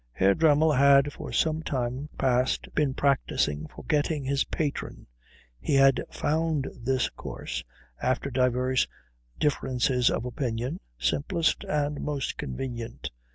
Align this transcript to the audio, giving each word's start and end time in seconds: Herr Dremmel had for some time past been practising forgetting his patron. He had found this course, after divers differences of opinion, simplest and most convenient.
Herr 0.13 0.33
Dremmel 0.33 0.71
had 0.71 1.13
for 1.13 1.31
some 1.31 1.61
time 1.61 2.09
past 2.17 2.73
been 2.73 2.95
practising 2.95 3.67
forgetting 3.67 4.23
his 4.23 4.45
patron. 4.45 5.05
He 5.59 5.75
had 5.75 6.03
found 6.09 6.67
this 6.81 7.07
course, 7.09 7.63
after 8.01 8.31
divers 8.31 8.87
differences 9.37 10.09
of 10.09 10.25
opinion, 10.25 10.79
simplest 10.97 11.63
and 11.65 12.01
most 12.01 12.35
convenient. 12.37 13.11